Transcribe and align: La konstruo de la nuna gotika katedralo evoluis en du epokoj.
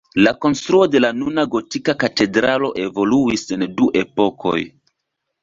La 0.27 0.31
konstruo 0.43 0.85
de 0.95 1.01
la 1.03 1.11
nuna 1.17 1.43
gotika 1.55 1.95
katedralo 2.05 2.73
evoluis 2.85 3.45
en 3.59 3.67
du 3.77 3.93
epokoj. 4.03 4.59